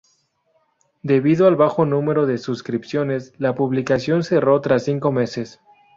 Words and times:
Debido 1.03 1.45
al 1.45 1.55
bajo 1.57 1.85
número 1.85 2.25
de 2.25 2.39
suscripciones, 2.39 3.33
La 3.37 3.53
publicación 3.53 4.23
cerró 4.23 4.59
tras 4.59 4.81
cinco 4.85 5.11
meses. 5.11 5.59